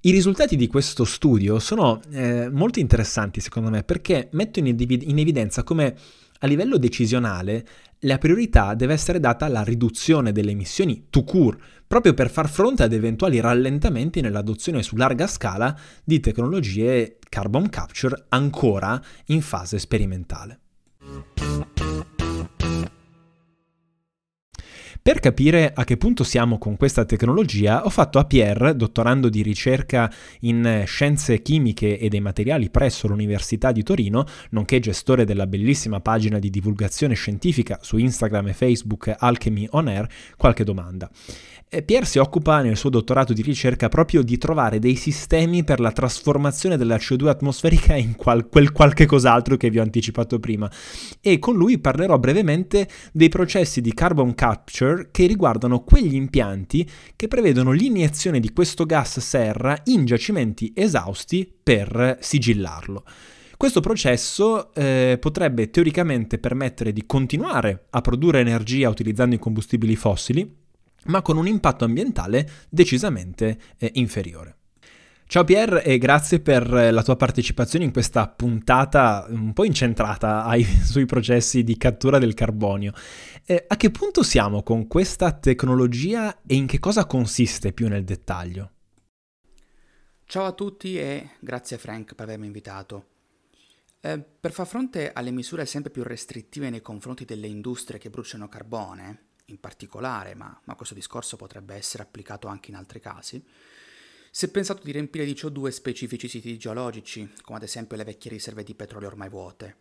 I 0.00 0.10
risultati 0.12 0.54
di 0.54 0.68
questo 0.68 1.04
studio 1.04 1.58
sono 1.58 2.00
eh, 2.12 2.48
molto 2.48 2.78
interessanti 2.78 3.40
secondo 3.40 3.70
me 3.70 3.82
perché 3.82 4.28
mettono 4.32 4.68
in, 4.68 4.76
ev- 4.78 5.02
in 5.02 5.18
evidenza 5.18 5.64
come 5.64 5.96
a 6.40 6.46
livello 6.46 6.78
decisionale 6.78 7.66
la 8.00 8.18
priorità 8.18 8.74
deve 8.74 8.92
essere 8.92 9.20
data 9.20 9.46
alla 9.46 9.62
riduzione 9.62 10.32
delle 10.32 10.50
emissioni 10.50 11.06
to 11.08 11.24
cure, 11.24 11.58
proprio 11.86 12.14
per 12.14 12.30
far 12.30 12.48
fronte 12.48 12.82
ad 12.82 12.92
eventuali 12.92 13.40
rallentamenti 13.40 14.20
nell'adozione 14.20 14.82
su 14.82 14.96
larga 14.96 15.26
scala 15.26 15.76
di 16.04 16.20
tecnologie 16.20 17.18
carbon 17.28 17.68
capture 17.68 18.26
ancora 18.28 19.00
in 19.26 19.40
fase 19.40 19.78
sperimentale. 19.78 20.60
Per 25.06 25.20
capire 25.20 25.70
a 25.72 25.84
che 25.84 25.96
punto 25.96 26.24
siamo 26.24 26.58
con 26.58 26.76
questa 26.76 27.04
tecnologia, 27.04 27.84
ho 27.84 27.90
fatto 27.90 28.18
a 28.18 28.24
Pierre, 28.24 28.74
dottorando 28.74 29.28
di 29.28 29.40
ricerca 29.40 30.12
in 30.40 30.82
scienze 30.84 31.42
chimiche 31.42 31.96
e 31.96 32.08
dei 32.08 32.18
materiali 32.18 32.70
presso 32.70 33.06
l'Università 33.06 33.70
di 33.70 33.84
Torino, 33.84 34.24
nonché 34.50 34.80
gestore 34.80 35.24
della 35.24 35.46
bellissima 35.46 36.00
pagina 36.00 36.40
di 36.40 36.50
divulgazione 36.50 37.14
scientifica 37.14 37.78
su 37.82 37.98
Instagram 37.98 38.48
e 38.48 38.52
Facebook 38.52 39.14
Alchemy 39.16 39.68
On 39.70 39.86
Air, 39.86 40.08
qualche 40.36 40.64
domanda. 40.64 41.08
Pierre 41.84 42.06
si 42.06 42.18
occupa 42.18 42.62
nel 42.62 42.76
suo 42.76 42.90
dottorato 42.90 43.32
di 43.32 43.42
ricerca 43.42 43.88
proprio 43.88 44.22
di 44.22 44.38
trovare 44.38 44.78
dei 44.78 44.94
sistemi 44.94 45.64
per 45.64 45.80
la 45.80 45.90
trasformazione 45.90 46.76
della 46.76 46.96
CO2 46.96 47.26
atmosferica 47.26 47.94
in 47.96 48.14
qual- 48.14 48.48
quel 48.48 48.70
qualche 48.70 49.04
cos'altro 49.04 49.56
che 49.56 49.68
vi 49.68 49.80
ho 49.80 49.82
anticipato 49.82 50.38
prima 50.38 50.70
e 51.20 51.40
con 51.40 51.56
lui 51.56 51.78
parlerò 51.78 52.18
brevemente 52.18 52.88
dei 53.12 53.28
processi 53.28 53.80
di 53.80 53.92
carbon 53.92 54.34
capture 54.34 54.95
che 55.10 55.26
riguardano 55.26 55.84
quegli 55.84 56.14
impianti 56.14 56.88
che 57.14 57.28
prevedono 57.28 57.72
l'iniezione 57.72 58.40
di 58.40 58.52
questo 58.52 58.84
gas 58.84 59.20
serra 59.20 59.78
in 59.84 60.04
giacimenti 60.04 60.72
esausti 60.74 61.50
per 61.62 62.18
sigillarlo. 62.20 63.04
Questo 63.56 63.80
processo 63.80 64.74
eh, 64.74 65.16
potrebbe 65.18 65.70
teoricamente 65.70 66.38
permettere 66.38 66.92
di 66.92 67.06
continuare 67.06 67.86
a 67.90 68.00
produrre 68.02 68.40
energia 68.40 68.90
utilizzando 68.90 69.34
i 69.34 69.38
combustibili 69.38 69.96
fossili, 69.96 70.54
ma 71.06 71.22
con 71.22 71.38
un 71.38 71.46
impatto 71.46 71.84
ambientale 71.84 72.48
decisamente 72.68 73.58
eh, 73.78 73.90
inferiore. 73.94 74.56
Ciao 75.28 75.42
Pierre 75.42 75.82
e 75.82 75.98
grazie 75.98 76.38
per 76.38 76.70
la 76.70 77.02
tua 77.02 77.16
partecipazione 77.16 77.84
in 77.84 77.90
questa 77.90 78.28
puntata 78.28 79.26
un 79.28 79.52
po' 79.52 79.64
incentrata 79.64 80.44
ai, 80.46 80.62
sui 80.62 81.04
processi 81.04 81.64
di 81.64 81.76
cattura 81.76 82.18
del 82.18 82.32
carbonio. 82.32 82.92
Eh, 83.44 83.64
a 83.66 83.76
che 83.76 83.90
punto 83.90 84.22
siamo 84.22 84.62
con 84.62 84.86
questa 84.86 85.32
tecnologia 85.32 86.42
e 86.46 86.54
in 86.54 86.68
che 86.68 86.78
cosa 86.78 87.06
consiste 87.06 87.72
più 87.72 87.88
nel 87.88 88.04
dettaglio? 88.04 88.70
Ciao 90.24 90.44
a 90.44 90.52
tutti 90.52 90.96
e 90.96 91.30
grazie 91.40 91.76
Frank 91.76 92.14
per 92.14 92.26
avermi 92.26 92.46
invitato. 92.46 93.06
Eh, 94.00 94.20
per 94.20 94.52
far 94.52 94.68
fronte 94.68 95.12
alle 95.12 95.32
misure 95.32 95.66
sempre 95.66 95.90
più 95.90 96.04
restrittive 96.04 96.70
nei 96.70 96.82
confronti 96.82 97.24
delle 97.24 97.48
industrie 97.48 97.98
che 97.98 98.10
bruciano 98.10 98.48
carbone, 98.48 99.24
in 99.46 99.58
particolare, 99.58 100.36
ma, 100.36 100.56
ma 100.62 100.74
questo 100.76 100.94
discorso 100.94 101.36
potrebbe 101.36 101.74
essere 101.74 102.04
applicato 102.04 102.46
anche 102.46 102.70
in 102.70 102.76
altri 102.76 103.00
casi, 103.00 103.44
si 104.36 104.44
è 104.44 104.48
pensato 104.50 104.82
di 104.82 104.92
riempire 104.92 105.24
di 105.24 105.32
CO2 105.32 105.68
specifici 105.68 106.28
siti 106.28 106.58
geologici, 106.58 107.32
come 107.40 107.56
ad 107.56 107.62
esempio 107.62 107.96
le 107.96 108.04
vecchie 108.04 108.30
riserve 108.30 108.64
di 108.64 108.74
petrolio 108.74 109.08
ormai 109.08 109.30
vuote. 109.30 109.76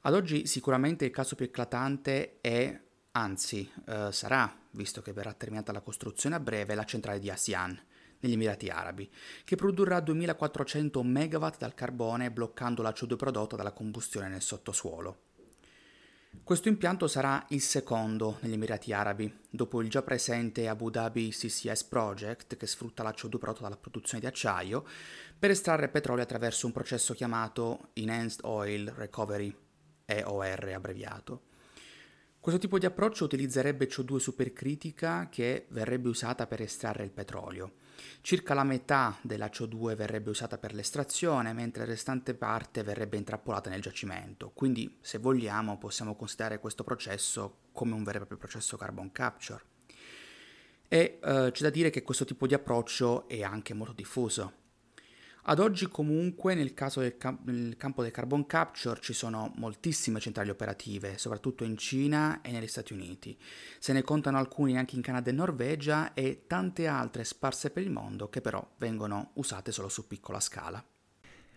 Ad 0.00 0.14
oggi 0.14 0.46
sicuramente 0.46 1.04
il 1.04 1.10
caso 1.10 1.34
più 1.34 1.44
eclatante 1.44 2.38
è, 2.40 2.80
anzi 3.10 3.70
eh, 3.86 4.08
sarà, 4.10 4.58
visto 4.70 5.02
che 5.02 5.12
verrà 5.12 5.34
terminata 5.34 5.70
la 5.70 5.82
costruzione 5.82 6.34
a 6.34 6.40
breve, 6.40 6.74
la 6.74 6.86
centrale 6.86 7.18
di 7.18 7.28
Asian, 7.28 7.78
negli 8.20 8.32
Emirati 8.32 8.70
Arabi, 8.70 9.06
che 9.44 9.56
produrrà 9.56 10.00
2400 10.00 11.02
MW 11.02 11.46
dal 11.58 11.74
carbone 11.74 12.30
bloccando 12.30 12.80
la 12.80 12.94
CO2 12.96 13.16
prodotta 13.16 13.54
dalla 13.54 13.72
combustione 13.72 14.28
nel 14.28 14.40
sottosuolo. 14.40 15.33
Questo 16.42 16.68
impianto 16.68 17.06
sarà 17.06 17.44
il 17.50 17.60
secondo 17.60 18.38
negli 18.40 18.54
Emirati 18.54 18.92
Arabi, 18.92 19.32
dopo 19.48 19.80
il 19.80 19.88
già 19.88 20.02
presente 20.02 20.68
Abu 20.68 20.90
Dhabi 20.90 21.30
CCS 21.30 21.84
Project, 21.84 22.56
che 22.56 22.66
sfrutta 22.66 23.02
la 23.02 23.14
CO2 23.16 23.38
prodotta 23.38 23.62
dalla 23.62 23.76
produzione 23.76 24.20
di 24.20 24.26
acciaio, 24.26 24.84
per 25.38 25.50
estrarre 25.50 25.88
petrolio 25.88 26.22
attraverso 26.22 26.66
un 26.66 26.72
processo 26.72 27.14
chiamato 27.14 27.88
Enhanced 27.94 28.40
Oil 28.42 28.90
Recovery, 28.90 29.54
EOR 30.04 30.72
abbreviato. 30.74 31.42
Questo 32.40 32.60
tipo 32.60 32.78
di 32.78 32.84
approccio 32.84 33.24
utilizzerebbe 33.24 33.88
CO2 33.88 34.16
supercritica 34.16 35.28
che 35.30 35.64
verrebbe 35.70 36.10
usata 36.10 36.46
per 36.46 36.60
estrarre 36.60 37.04
il 37.04 37.10
petrolio. 37.10 37.72
Circa 38.20 38.54
la 38.54 38.64
metà 38.64 39.16
della 39.22 39.46
CO2 39.46 39.94
verrebbe 39.94 40.30
usata 40.30 40.58
per 40.58 40.74
l'estrazione, 40.74 41.52
mentre 41.52 41.84
la 41.84 41.90
restante 41.90 42.34
parte 42.34 42.82
verrebbe 42.82 43.16
intrappolata 43.16 43.70
nel 43.70 43.80
giacimento. 43.82 44.50
Quindi, 44.54 44.96
se 45.00 45.18
vogliamo, 45.18 45.78
possiamo 45.78 46.16
considerare 46.16 46.58
questo 46.58 46.84
processo 46.84 47.58
come 47.72 47.94
un 47.94 48.02
vero 48.02 48.16
e 48.16 48.26
proprio 48.26 48.38
processo 48.38 48.76
carbon 48.76 49.12
capture. 49.12 49.62
E 50.88 51.18
eh, 51.22 51.50
c'è 51.52 51.62
da 51.62 51.70
dire 51.70 51.90
che 51.90 52.02
questo 52.02 52.24
tipo 52.24 52.46
di 52.46 52.54
approccio 52.54 53.26
è 53.28 53.42
anche 53.42 53.74
molto 53.74 53.92
diffuso. 53.92 54.62
Ad 55.46 55.58
oggi 55.58 55.88
comunque 55.88 56.54
nel 56.54 56.72
caso 56.72 57.00
del 57.00 57.18
cam- 57.18 57.40
nel 57.44 57.76
campo 57.76 58.00
del 58.00 58.10
carbon 58.10 58.46
capture 58.46 58.98
ci 59.02 59.12
sono 59.12 59.52
moltissime 59.56 60.18
centrali 60.18 60.48
operative, 60.48 61.18
soprattutto 61.18 61.64
in 61.64 61.76
Cina 61.76 62.40
e 62.40 62.50
negli 62.50 62.66
Stati 62.66 62.94
Uniti. 62.94 63.36
Se 63.78 63.92
ne 63.92 64.02
contano 64.02 64.38
alcuni 64.38 64.78
anche 64.78 64.96
in 64.96 65.02
Canada 65.02 65.28
e 65.28 65.34
Norvegia 65.34 66.14
e 66.14 66.44
tante 66.46 66.86
altre 66.86 67.24
sparse 67.24 67.68
per 67.70 67.82
il 67.82 67.90
mondo 67.90 68.30
che 68.30 68.40
però 68.40 68.66
vengono 68.78 69.32
usate 69.34 69.70
solo 69.70 69.90
su 69.90 70.06
piccola 70.06 70.40
scala. 70.40 70.82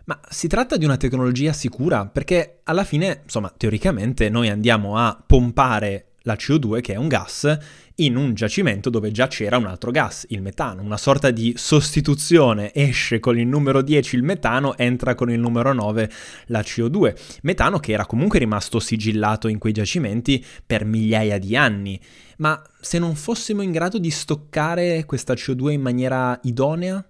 Ma 0.03 0.19
si 0.29 0.49
tratta 0.49 0.75
di 0.75 0.83
una 0.83 0.97
tecnologia 0.97 1.53
sicura 1.53 2.05
perché 2.07 2.59
alla 2.63 2.83
fine, 2.83 3.21
insomma, 3.23 3.53
teoricamente 3.55 4.27
noi 4.27 4.49
andiamo 4.49 4.97
a 4.97 5.21
pompare 5.25 6.15
la 6.27 6.35
CO2, 6.35 6.81
che 6.81 6.93
è 6.93 6.97
un 6.97 7.07
gas, 7.07 7.57
in 7.95 8.17
un 8.17 8.33
giacimento 8.33 8.89
dove 8.89 9.11
già 9.11 9.27
c'era 9.27 9.57
un 9.57 9.65
altro 9.65 9.89
gas, 9.91 10.25
il 10.29 10.41
metano, 10.41 10.83
una 10.83 10.97
sorta 10.97 11.31
di 11.31 11.53
sostituzione, 11.55 12.73
esce 12.73 13.19
con 13.19 13.39
il 13.39 13.47
numero 13.47 13.81
10 13.81 14.17
il 14.17 14.23
metano, 14.23 14.77
entra 14.77 15.15
con 15.15 15.31
il 15.31 15.39
numero 15.39 15.73
9 15.73 16.11
la 16.47 16.59
CO2, 16.59 17.39
metano 17.43 17.79
che 17.79 17.93
era 17.93 18.05
comunque 18.05 18.39
rimasto 18.39 18.79
sigillato 18.79 19.47
in 19.47 19.57
quei 19.57 19.73
giacimenti 19.73 20.45
per 20.65 20.83
migliaia 20.85 21.39
di 21.39 21.55
anni. 21.55 21.99
Ma 22.37 22.61
se 22.79 22.99
non 22.99 23.15
fossimo 23.15 23.61
in 23.61 23.71
grado 23.71 23.97
di 23.97 24.11
stoccare 24.11 25.05
questa 25.05 25.33
CO2 25.33 25.71
in 25.71 25.81
maniera 25.81 26.37
idonea? 26.43 27.03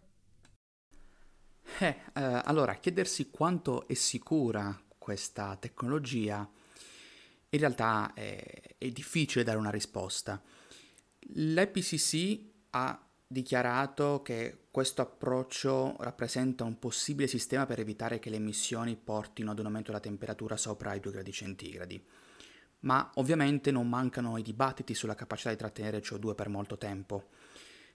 Eh, 1.79 1.86
eh, 2.13 2.41
allora, 2.45 2.75
chiedersi 2.75 3.29
quanto 3.29 3.88
è 3.88 3.93
sicura 3.93 4.79
questa 4.97 5.57
tecnologia 5.59 6.47
in 7.50 7.60
realtà 7.60 8.13
è, 8.13 8.75
è 8.77 8.89
difficile 8.89 9.44
dare 9.44 9.58
una 9.58 9.70
risposta. 9.70 10.42
L'IPCC 11.20 12.39
ha 12.72 13.01
dichiarato 13.27 14.22
che 14.22 14.68
questo 14.72 15.01
approccio 15.01 15.96
rappresenta 16.00 16.63
un 16.63 16.80
possibile 16.80 17.27
sistema 17.27 17.66
per 17.66 17.80
evitare 17.80 18.20
che 18.20 18.30
le 18.30 18.38
emissioni 18.38 18.96
portino 18.96 19.51
ad 19.51 19.60
un 19.60 19.66
aumento 19.66 19.92
della 19.92 20.04
temperatura 20.04 20.56
sopra 20.56 20.94
i 20.94 21.00
2 21.00 21.12
gradi 21.12 21.32
centigradi. 21.32 22.04
Ma 22.82 23.10
ovviamente 23.16 23.72
non 23.72 23.89
mancano 23.89 24.38
i 24.38 24.44
dibattiti 24.44 24.94
sulla 24.94 25.16
capacità 25.16 25.50
di 25.50 25.58
trattenere 25.58 26.01
CO2 26.01 26.36
per 26.36 26.48
molto 26.48 26.77
tempo. 26.77 27.30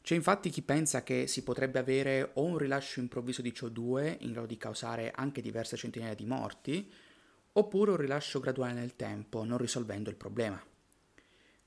C'è 0.02 0.16
infatti 0.16 0.50
chi 0.50 0.62
pensa 0.62 1.04
che 1.04 1.28
si 1.28 1.44
potrebbe 1.44 1.78
avere 1.78 2.30
o 2.34 2.42
un 2.42 2.58
rilascio 2.58 2.98
improvviso 2.98 3.40
di 3.40 3.52
CO2 3.56 4.16
in 4.20 4.32
grado 4.32 4.48
di 4.48 4.56
causare 4.56 5.12
anche 5.14 5.40
diverse 5.40 5.76
centinaia 5.76 6.14
di 6.14 6.26
morti, 6.26 6.92
oppure 7.52 7.90
un 7.90 7.96
rilascio 7.96 8.40
graduale 8.40 8.72
nel 8.72 8.96
tempo, 8.96 9.44
non 9.44 9.58
risolvendo 9.58 10.10
il 10.10 10.16
problema. 10.16 10.62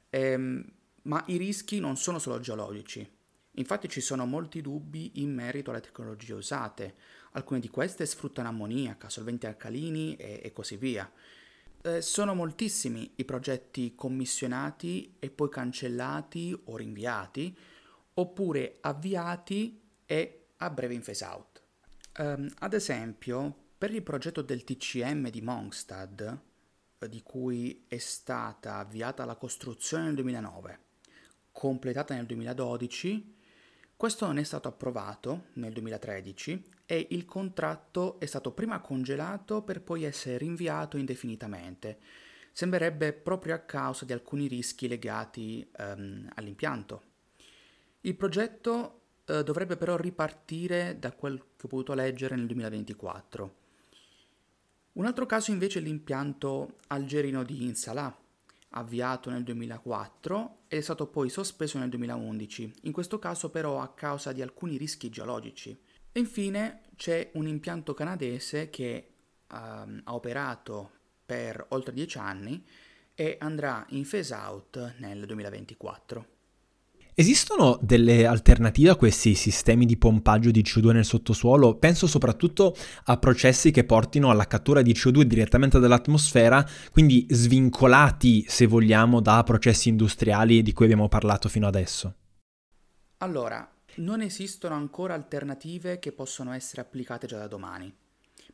Ehm, 0.10 0.66
ma 1.04 1.24
i 1.28 1.38
rischi 1.38 1.80
non 1.80 1.98
sono 1.98 2.20
solo 2.20 2.40
geologici. 2.40 3.08
Infatti 3.58 3.88
ci 3.88 4.02
sono 4.02 4.26
molti 4.26 4.62
dubbi 4.62 5.22
in 5.22 5.34
merito 5.34 5.72
alle 5.72 5.82
tecnologie 5.82 6.34
usate. 6.34 6.96
Alcune 7.32 7.60
di 7.60 7.70
queste 7.70 8.06
sfruttano 8.06 8.50
ammoniaca, 8.50 9.10
solventi 9.10 9.46
alcalini 9.46 10.16
e, 10.16 10.42
e 10.44 10.52
così 10.52 10.78
via. 10.78 11.10
Eh, 11.82 12.02
sono 12.02 12.34
moltissimi 12.34 13.14
i 13.16 13.26
progetti 13.26 13.94
commissionati 13.96 15.16
e 15.20 15.30
poi 15.30 15.50
cancellati 15.50 16.60
o 16.66 16.76
rinviati, 16.76 17.56
oppure 18.16 18.78
avviati 18.82 19.82
e 20.06 20.48
a 20.58 20.70
breve 20.70 20.94
in 20.94 21.02
phase 21.02 21.26
out. 21.26 21.62
Um, 22.18 22.50
ad 22.60 22.74
esempio, 22.74 23.65
per 23.78 23.94
il 23.94 24.04
progetto 24.04 24.42
del 24.42 24.64
TCM 24.64 25.30
di 25.30 25.42
Mongstad, 25.42 26.40
eh, 26.98 27.10
di 27.10 27.22
cui 27.22 27.84
è 27.88 27.98
stata 27.98 28.78
avviata 28.78 29.26
la 29.26 29.36
costruzione 29.36 30.06
nel 30.06 30.16
2009, 30.16 30.80
completata 31.52 32.16
nel 32.16 32.26
2012, 32.26 33.36
questo 33.98 34.26
non 34.26 34.38
è 34.38 34.44
stato 34.44 34.70
approvato 34.70 35.48
nel 35.54 35.74
2013 35.74 36.64
e 36.86 37.08
il 37.12 37.26
contratto 37.26 38.18
è 38.20 38.26
stato 38.26 38.52
prima 38.52 38.80
congelato 38.80 39.62
per 39.62 39.82
poi 39.82 40.04
essere 40.04 40.38
rinviato 40.38 40.98
indefinitamente. 40.98 42.00
Sembrerebbe 42.54 43.12
proprio 43.12 43.56
a 43.56 43.60
causa 43.60 44.06
di 44.06 44.14
alcuni 44.14 44.48
rischi 44.48 44.88
legati 44.88 45.70
um, 45.78 46.30
all'impianto. 46.36 47.02
Il 48.02 48.16
progetto 48.16 49.02
uh, 49.26 49.42
dovrebbe 49.42 49.76
però 49.76 49.98
ripartire 49.98 50.98
da 50.98 51.12
quel 51.12 51.38
che 51.58 51.66
ho 51.66 51.68
potuto 51.68 51.94
leggere 51.94 52.36
nel 52.36 52.46
2024 52.46 53.64
un 54.96 55.06
altro 55.06 55.26
caso 55.26 55.52
invece 55.52 55.80
è 55.80 55.82
l'impianto 55.82 56.78
algerino 56.88 57.44
di 57.44 57.64
Insalah, 57.66 58.18
avviato 58.70 59.30
nel 59.30 59.44
2004 59.44 60.60
e 60.68 60.78
è 60.78 60.82
stato 60.82 61.08
poi 61.08 61.30
sospeso 61.30 61.78
nel 61.78 61.90
2011, 61.90 62.74
in 62.84 62.92
questo 62.94 63.20
caso 63.20 63.50
però 63.50 63.82
a 63.82 63.94
causa 63.94 64.32
di 64.32 64.42
alcuni 64.42 64.78
rischi 64.78 65.10
geologici. 65.10 65.78
E 66.12 66.20
infine 66.20 66.84
c'è 66.96 67.32
un 67.34 67.46
impianto 67.48 67.94
canadese 67.94 68.70
che 68.70 69.10
um, 69.52 70.02
ha 70.04 70.14
operato 70.14 70.92
per 71.26 71.66
oltre 71.70 71.94
dieci 71.94 72.18
anni 72.18 72.66
e 73.14 73.36
andrà 73.40 73.86
in 73.90 74.08
phase 74.08 74.34
out 74.34 74.96
nel 75.00 75.26
2024. 75.26 76.35
Esistono 77.18 77.80
delle 77.82 78.26
alternative 78.26 78.90
a 78.90 78.96
questi 78.98 79.36
sistemi 79.36 79.86
di 79.86 79.96
pompaggio 79.96 80.52
di 80.52 80.62
CO2 80.62 80.92
nel 80.92 81.06
sottosuolo? 81.06 81.78
Penso 81.78 82.08
soprattutto 82.08 82.76
a 83.06 83.16
processi 83.16 83.72
che 83.72 83.86
portino 83.86 84.30
alla 84.30 84.48
cattura 84.48 84.82
di 84.82 84.92
CO2 84.92 85.22
direttamente 85.22 85.80
dall'atmosfera, 85.80 86.68
quindi 86.92 87.26
svincolati, 87.30 88.44
se 88.50 88.66
vogliamo, 88.66 89.22
da 89.22 89.44
processi 89.44 89.88
industriali 89.88 90.62
di 90.62 90.74
cui 90.74 90.84
abbiamo 90.84 91.08
parlato 91.08 91.48
fino 91.48 91.68
adesso. 91.68 92.16
Allora, 93.20 93.66
non 93.96 94.20
esistono 94.20 94.76
ancora 94.76 95.14
alternative 95.14 96.00
che 96.00 96.12
possono 96.12 96.52
essere 96.52 96.82
applicate 96.82 97.28
già 97.28 97.38
da 97.38 97.48
domani 97.48 97.96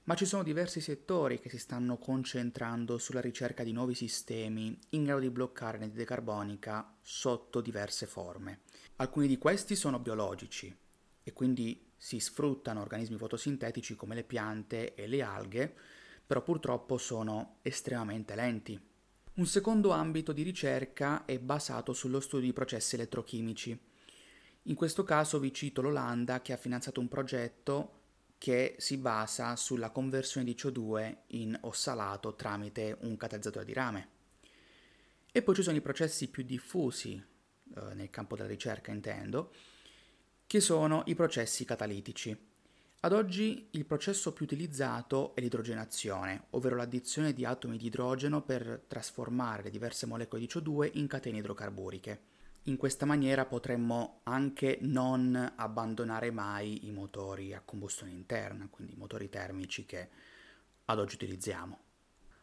ma 0.05 0.15
ci 0.15 0.25
sono 0.25 0.43
diversi 0.43 0.81
settori 0.81 1.39
che 1.39 1.49
si 1.49 1.59
stanno 1.59 1.97
concentrando 1.97 2.97
sulla 2.97 3.21
ricerca 3.21 3.63
di 3.63 3.71
nuovi 3.71 3.93
sistemi 3.93 4.77
in 4.89 5.03
grado 5.03 5.19
di 5.19 5.29
bloccare 5.29 5.77
l'anidride 5.77 6.05
carbonica 6.05 6.95
sotto 7.01 7.61
diverse 7.61 8.07
forme. 8.07 8.61
Alcuni 8.97 9.27
di 9.27 9.37
questi 9.37 9.75
sono 9.75 9.99
biologici 9.99 10.75
e 11.23 11.33
quindi 11.33 11.89
si 11.95 12.19
sfruttano 12.19 12.81
organismi 12.81 13.17
fotosintetici 13.17 13.95
come 13.95 14.15
le 14.15 14.23
piante 14.23 14.95
e 14.95 15.05
le 15.05 15.21
alghe, 15.21 15.71
però 16.25 16.41
purtroppo 16.41 16.97
sono 16.97 17.57
estremamente 17.61 18.33
lenti. 18.33 18.79
Un 19.33 19.45
secondo 19.45 19.91
ambito 19.91 20.33
di 20.33 20.41
ricerca 20.41 21.25
è 21.25 21.37
basato 21.39 21.93
sullo 21.93 22.19
studio 22.19 22.47
di 22.47 22.53
processi 22.53 22.95
elettrochimici. 22.95 23.79
In 24.63 24.75
questo 24.75 25.03
caso 25.03 25.39
vi 25.39 25.53
cito 25.53 25.81
l'Olanda 25.81 26.41
che 26.41 26.53
ha 26.53 26.57
finanziato 26.57 26.99
un 26.99 27.07
progetto 27.07 28.00
che 28.41 28.73
si 28.79 28.97
basa 28.97 29.55
sulla 29.55 29.91
conversione 29.91 30.43
di 30.47 30.55
CO2 30.57 31.15
in 31.27 31.55
ossalato 31.61 32.33
tramite 32.33 32.97
un 33.01 33.15
catalizzatore 33.15 33.65
di 33.65 33.73
rame. 33.73 34.07
E 35.31 35.43
poi 35.43 35.53
ci 35.53 35.61
sono 35.61 35.77
i 35.77 35.81
processi 35.81 36.27
più 36.27 36.41
diffusi 36.41 37.11
eh, 37.13 37.93
nel 37.93 38.09
campo 38.09 38.35
della 38.35 38.47
ricerca, 38.47 38.89
intendo, 38.89 39.53
che 40.47 40.59
sono 40.59 41.03
i 41.05 41.13
processi 41.13 41.65
catalitici. 41.65 42.35
Ad 43.01 43.13
oggi 43.13 43.67
il 43.73 43.85
processo 43.85 44.33
più 44.33 44.45
utilizzato 44.45 45.35
è 45.35 45.39
l'idrogenazione, 45.39 46.45
ovvero 46.51 46.75
l'addizione 46.75 47.33
di 47.33 47.45
atomi 47.45 47.77
di 47.77 47.85
idrogeno 47.85 48.41
per 48.41 48.85
trasformare 48.87 49.61
le 49.61 49.69
diverse 49.69 50.07
molecole 50.07 50.41
di 50.41 50.49
CO2 50.51 50.89
in 50.93 51.05
catene 51.05 51.37
idrocarburiche. 51.37 52.30
In 52.65 52.77
questa 52.77 53.07
maniera 53.07 53.45
potremmo 53.45 54.19
anche 54.23 54.77
non 54.81 55.53
abbandonare 55.55 56.29
mai 56.29 56.85
i 56.85 56.91
motori 56.91 57.55
a 57.55 57.61
combustione 57.61 58.11
interna, 58.11 58.67
quindi 58.69 58.93
i 58.93 58.97
motori 58.97 59.29
termici 59.29 59.87
che 59.87 60.09
ad 60.85 60.99
oggi 60.99 61.15
utilizziamo. 61.15 61.79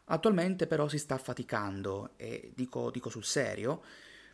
Attualmente 0.06 0.66
però 0.66 0.88
si 0.88 0.98
sta 0.98 1.18
faticando, 1.18 2.14
e 2.16 2.52
dico, 2.56 2.90
dico 2.90 3.10
sul 3.10 3.24
serio, 3.24 3.80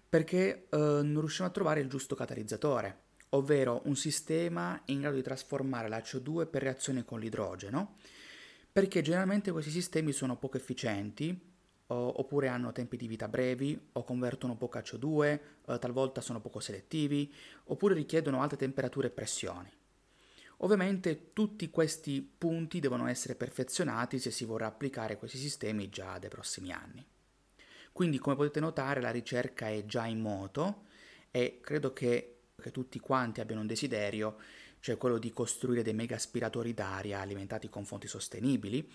perché 0.08 0.68
eh, 0.70 0.76
non 0.78 1.18
riusciamo 1.18 1.50
a 1.50 1.52
trovare 1.52 1.80
il 1.80 1.88
giusto 1.88 2.14
catalizzatore, 2.14 3.02
ovvero 3.30 3.82
un 3.84 3.96
sistema 3.96 4.80
in 4.86 5.00
grado 5.00 5.16
di 5.16 5.22
trasformare 5.22 5.88
la 5.88 5.98
CO2 5.98 6.48
per 6.48 6.62
reazione 6.62 7.04
con 7.04 7.20
l'idrogeno, 7.20 7.96
perché 8.72 9.02
generalmente 9.02 9.52
questi 9.52 9.70
sistemi 9.70 10.12
sono 10.12 10.38
poco 10.38 10.56
efficienti 10.56 11.52
oppure 11.94 12.48
hanno 12.48 12.72
tempi 12.72 12.96
di 12.96 13.06
vita 13.06 13.28
brevi 13.28 13.88
o 13.92 14.04
convertono 14.04 14.56
poco 14.56 14.78
CO2, 14.78 15.40
eh, 15.66 15.78
talvolta 15.78 16.20
sono 16.20 16.40
poco 16.40 16.60
selettivi, 16.60 17.32
oppure 17.64 17.94
richiedono 17.94 18.42
alte 18.42 18.56
temperature 18.56 19.08
e 19.08 19.10
pressioni. 19.10 19.70
Ovviamente 20.58 21.32
tutti 21.32 21.68
questi 21.70 22.22
punti 22.22 22.80
devono 22.80 23.06
essere 23.06 23.34
perfezionati 23.34 24.18
se 24.18 24.30
si 24.30 24.44
vorrà 24.44 24.66
applicare 24.66 25.16
questi 25.16 25.36
sistemi 25.36 25.88
già 25.88 26.18
dai 26.18 26.30
prossimi 26.30 26.72
anni. 26.72 27.04
Quindi 27.92 28.18
come 28.18 28.36
potete 28.36 28.60
notare 28.60 29.00
la 29.00 29.10
ricerca 29.10 29.68
è 29.68 29.84
già 29.84 30.06
in 30.06 30.20
moto 30.20 30.84
e 31.30 31.60
credo 31.60 31.92
che, 31.92 32.38
che 32.60 32.70
tutti 32.70 32.98
quanti 32.98 33.40
abbiano 33.40 33.60
un 33.60 33.66
desiderio, 33.66 34.36
cioè 34.80 34.96
quello 34.96 35.18
di 35.18 35.32
costruire 35.32 35.82
dei 35.82 35.94
mega 35.94 36.16
aspiratori 36.16 36.74
d'aria 36.74 37.20
alimentati 37.20 37.68
con 37.68 37.84
fonti 37.84 38.06
sostenibili 38.06 38.90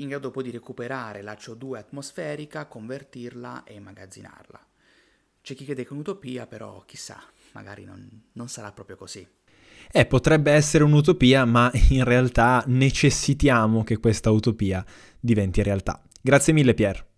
in 0.00 0.08
grado 0.08 0.30
poi 0.30 0.44
di 0.44 0.50
recuperare 0.50 1.22
la 1.22 1.34
CO2 1.34 1.76
atmosferica, 1.76 2.66
convertirla 2.66 3.64
e 3.64 3.74
immagazzinarla. 3.74 4.66
C'è 5.42 5.54
chi 5.54 5.64
crede 5.64 5.82
che 5.82 5.90
è 5.90 5.92
un'utopia, 5.92 6.46
però 6.46 6.82
chissà, 6.86 7.22
magari 7.52 7.84
non, 7.84 8.24
non 8.32 8.48
sarà 8.48 8.72
proprio 8.72 8.96
così. 8.96 9.26
Eh, 9.92 10.06
potrebbe 10.06 10.52
essere 10.52 10.84
un'utopia, 10.84 11.44
ma 11.44 11.70
in 11.90 12.04
realtà 12.04 12.62
necessitiamo 12.66 13.82
che 13.82 13.98
questa 13.98 14.30
utopia 14.30 14.84
diventi 15.18 15.62
realtà. 15.62 16.02
Grazie 16.20 16.52
mille 16.52 16.74
Pier. 16.74 17.09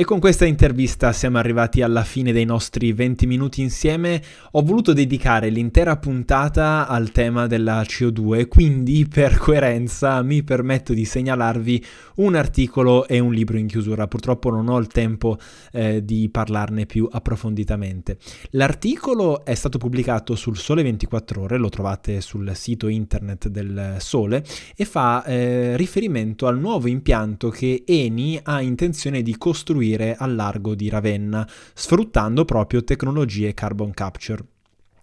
E 0.00 0.04
con 0.06 0.18
questa 0.18 0.46
intervista 0.46 1.12
siamo 1.12 1.36
arrivati 1.36 1.82
alla 1.82 2.04
fine 2.04 2.32
dei 2.32 2.46
nostri 2.46 2.90
20 2.94 3.26
minuti 3.26 3.60
insieme. 3.60 4.22
Ho 4.52 4.62
voluto 4.62 4.94
dedicare 4.94 5.50
l'intera 5.50 5.98
puntata 5.98 6.88
al 6.88 7.12
tema 7.12 7.46
della 7.46 7.82
CO2, 7.82 8.48
quindi 8.48 9.06
per 9.06 9.36
coerenza 9.36 10.22
mi 10.22 10.42
permetto 10.42 10.94
di 10.94 11.04
segnalarvi 11.04 11.84
un 12.14 12.34
articolo 12.34 13.06
e 13.06 13.18
un 13.18 13.34
libro 13.34 13.58
in 13.58 13.66
chiusura. 13.66 14.06
Purtroppo 14.06 14.48
non 14.48 14.68
ho 14.68 14.78
il 14.78 14.86
tempo 14.86 15.36
eh, 15.70 16.02
di 16.02 16.30
parlarne 16.30 16.86
più 16.86 17.06
approfonditamente. 17.12 18.16
L'articolo 18.52 19.44
è 19.44 19.54
stato 19.54 19.76
pubblicato 19.76 20.34
sul 20.34 20.56
Sole 20.56 20.82
24 20.82 21.42
ore, 21.42 21.58
lo 21.58 21.68
trovate 21.68 22.22
sul 22.22 22.50
sito 22.54 22.88
internet 22.88 23.48
del 23.48 23.96
Sole 23.98 24.42
e 24.74 24.86
fa 24.86 25.22
eh, 25.24 25.76
riferimento 25.76 26.46
al 26.46 26.58
nuovo 26.58 26.88
impianto 26.88 27.50
che 27.50 27.82
Eni 27.86 28.40
ha 28.42 28.62
intenzione 28.62 29.20
di 29.20 29.36
costruire 29.36 29.88
costruire 29.90 30.16
al 30.16 30.34
largo 30.34 30.74
di 30.74 30.88
Ravenna, 30.88 31.46
sfruttando 31.74 32.44
proprio 32.44 32.84
tecnologie 32.84 33.54
carbon 33.54 33.92
capture. 33.92 34.44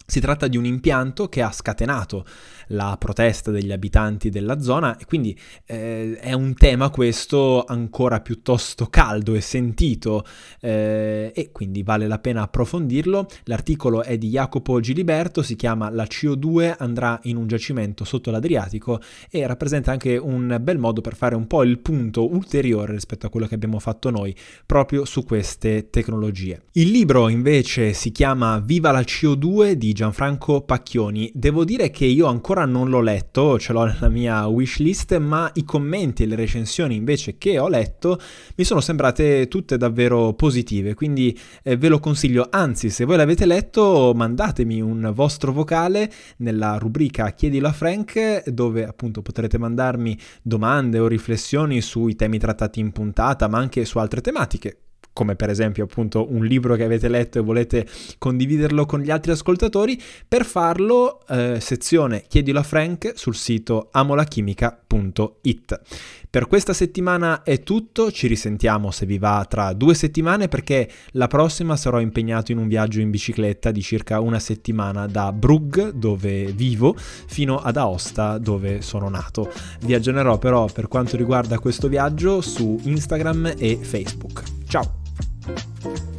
Si 0.09 0.21
tratta 0.21 0.47
di 0.47 0.55
un 0.55 0.63
impianto 0.63 1.27
che 1.27 1.41
ha 1.41 1.51
scatenato 1.51 2.23
la 2.67 2.95
protesta 2.97 3.51
degli 3.51 3.73
abitanti 3.73 4.29
della 4.29 4.61
zona 4.61 4.95
e 4.97 5.03
quindi 5.03 5.37
eh, 5.65 6.17
è 6.17 6.31
un 6.31 6.53
tema 6.53 6.89
questo 6.89 7.65
ancora 7.65 8.21
piuttosto 8.21 8.85
caldo 8.85 9.35
e 9.35 9.41
sentito 9.41 10.23
eh, 10.61 11.33
e 11.35 11.51
quindi 11.51 11.83
vale 11.83 12.07
la 12.07 12.19
pena 12.19 12.43
approfondirlo. 12.43 13.27
L'articolo 13.43 14.01
è 14.01 14.17
di 14.17 14.29
Jacopo 14.29 14.79
Giliberto, 14.79 15.41
si 15.41 15.57
chiama 15.57 15.89
La 15.89 16.05
CO2 16.05 16.75
andrà 16.77 17.19
in 17.23 17.35
un 17.35 17.47
giacimento 17.47 18.05
sotto 18.05 18.31
l'Adriatico 18.31 19.01
e 19.29 19.45
rappresenta 19.45 19.91
anche 19.91 20.15
un 20.15 20.57
bel 20.61 20.77
modo 20.77 21.01
per 21.01 21.17
fare 21.17 21.35
un 21.35 21.47
po' 21.47 21.63
il 21.63 21.79
punto 21.79 22.31
ulteriore 22.31 22.93
rispetto 22.93 23.25
a 23.25 23.29
quello 23.29 23.45
che 23.45 23.55
abbiamo 23.55 23.79
fatto 23.79 24.09
noi 24.09 24.33
proprio 24.65 25.03
su 25.03 25.25
queste 25.25 25.89
tecnologie. 25.89 26.61
Il 26.73 26.91
libro 26.91 27.27
invece 27.27 27.91
si 27.91 28.13
chiama 28.13 28.59
Viva 28.59 28.91
la 28.91 29.01
CO2 29.01 29.71
di 29.71 29.95
Gianfranco 29.97 30.61
Pacchioni. 30.61 31.31
Devo 31.33 31.65
dire 31.65 31.89
che 31.89 32.05
io 32.05 32.27
ancora 32.27 32.65
non 32.65 32.87
l'ho 32.87 33.01
letto, 33.01 33.57
ce 33.57 33.73
l'ho 33.73 33.85
nella 33.85 34.09
mia 34.09 34.45
wishlist, 34.45 35.17
ma 35.17 35.49
i 35.55 35.63
commenti 35.63 36.21
e 36.21 36.27
le 36.27 36.35
recensioni 36.35 36.93
invece 36.93 37.39
che 37.39 37.57
ho 37.57 37.67
letto 37.67 38.21
mi 38.57 38.63
sono 38.63 38.79
sembrate 38.79 39.47
tutte 39.47 39.75
davvero 39.75 40.33
positive, 40.33 40.93
quindi 40.93 41.35
eh, 41.63 41.77
ve 41.77 41.87
lo 41.87 41.99
consiglio. 41.99 42.47
Anzi, 42.51 42.91
se 42.91 43.05
voi 43.05 43.17
l'avete 43.17 43.47
letto, 43.47 44.13
mandatemi 44.15 44.81
un 44.81 45.11
vostro 45.15 45.51
vocale 45.51 46.13
nella 46.37 46.77
rubrica 46.77 47.31
Chiedilo 47.31 47.67
a 47.67 47.73
Frank, 47.73 48.47
dove 48.49 48.85
appunto 48.85 49.23
potrete 49.23 49.57
mandarmi 49.57 50.15
domande 50.43 50.99
o 50.99 51.07
riflessioni 51.07 51.81
sui 51.81 52.15
temi 52.15 52.37
trattati 52.37 52.79
in 52.79 52.91
puntata, 52.91 53.47
ma 53.47 53.57
anche 53.57 53.83
su 53.83 53.97
altre 53.97 54.21
tematiche 54.21 54.81
come 55.17 55.35
per 55.35 55.49
esempio 55.49 55.85
appunto 55.85 56.31
un 56.31 56.45
libro 56.45 56.75
che 56.75 56.83
avete 56.83 57.07
letto 57.07 57.39
e 57.39 57.41
volete 57.41 57.87
condividerlo 58.19 58.85
con 58.85 58.99
gli 58.99 59.09
altri 59.09 59.31
ascoltatori, 59.31 59.99
per 60.27 60.45
farlo 60.45 61.25
eh, 61.27 61.57
sezione 61.59 62.25
chiedilo 62.27 62.59
a 62.59 62.63
Frank 62.63 63.13
sul 63.15 63.33
sito 63.33 63.89
amolachimica.it. 63.91 65.81
Per 66.29 66.47
questa 66.47 66.73
settimana 66.73 67.41
è 67.41 67.63
tutto, 67.63 68.11
ci 68.11 68.27
risentiamo 68.27 68.91
se 68.91 69.07
vi 69.07 69.17
va 69.17 69.43
tra 69.49 69.73
due 69.73 69.95
settimane 69.95 70.49
perché 70.49 70.87
la 71.13 71.25
prossima 71.25 71.75
sarò 71.75 71.99
impegnato 71.99 72.51
in 72.51 72.59
un 72.59 72.67
viaggio 72.67 72.99
in 72.99 73.09
bicicletta 73.09 73.71
di 73.71 73.81
circa 73.81 74.19
una 74.19 74.37
settimana 74.37 75.07
da 75.07 75.33
Brugg 75.33 75.93
dove 75.93 76.51
vivo 76.51 76.95
fino 76.95 77.57
ad 77.57 77.77
Aosta 77.77 78.37
dove 78.37 78.83
sono 78.83 79.09
nato. 79.09 79.51
Vi 79.81 79.95
aggiornerò 79.95 80.37
però 80.37 80.67
per 80.67 80.87
quanto 80.87 81.17
riguarda 81.17 81.57
questo 81.57 81.87
viaggio 81.87 82.39
su 82.41 82.79
Instagram 82.83 83.55
e 83.57 83.79
Facebook. 83.81 84.43
Ciao! 84.67 85.06
Thank 85.47 85.85
you. 85.85 86.16